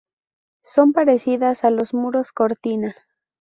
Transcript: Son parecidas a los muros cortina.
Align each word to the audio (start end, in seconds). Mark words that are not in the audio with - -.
Son 0.63 0.93
parecidas 0.93 1.63
a 1.63 1.69
los 1.69 1.93
muros 1.93 2.31
cortina. 2.31 2.95